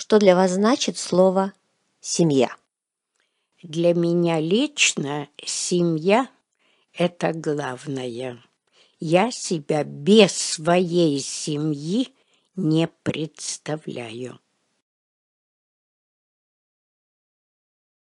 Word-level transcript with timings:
Что 0.00 0.18
для 0.18 0.34
вас 0.34 0.52
значит 0.52 0.96
слово 0.96 1.52
«семья»? 2.00 2.48
Для 3.62 3.92
меня 3.92 4.40
лично 4.40 5.28
семья– 5.44 6.26
это 6.94 7.34
главное. 7.34 8.42
Я 8.98 9.30
себя 9.30 9.84
без 9.84 10.32
своей 10.32 11.20
семьи 11.20 12.14
не 12.56 12.88
представляю. 13.02 14.40